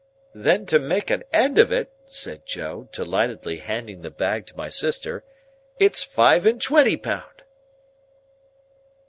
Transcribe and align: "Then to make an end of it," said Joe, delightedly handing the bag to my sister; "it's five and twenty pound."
"Then 0.33 0.65
to 0.65 0.79
make 0.79 1.11
an 1.11 1.23
end 1.31 1.59
of 1.59 1.71
it," 1.71 1.91
said 2.07 2.47
Joe, 2.47 2.89
delightedly 2.91 3.57
handing 3.57 4.01
the 4.01 4.09
bag 4.09 4.47
to 4.47 4.57
my 4.57 4.67
sister; 4.67 5.23
"it's 5.77 6.01
five 6.03 6.43
and 6.47 6.59
twenty 6.59 6.97
pound." 6.97 7.43